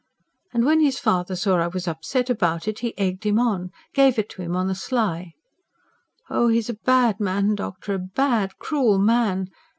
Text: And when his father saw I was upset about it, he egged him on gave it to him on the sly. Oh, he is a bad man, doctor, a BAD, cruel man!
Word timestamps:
And 0.51 0.65
when 0.65 0.79
his 0.79 0.97
father 0.97 1.35
saw 1.35 1.57
I 1.57 1.67
was 1.67 1.87
upset 1.87 2.27
about 2.31 2.67
it, 2.67 2.79
he 2.79 2.97
egged 2.97 3.23
him 3.23 3.37
on 3.37 3.69
gave 3.93 4.17
it 4.17 4.29
to 4.29 4.41
him 4.41 4.55
on 4.55 4.65
the 4.67 4.73
sly. 4.73 5.33
Oh, 6.27 6.47
he 6.47 6.57
is 6.57 6.69
a 6.71 6.83
bad 6.83 7.19
man, 7.19 7.53
doctor, 7.53 7.93
a 7.93 7.99
BAD, 7.99 8.57
cruel 8.57 8.97
man! 8.97 9.51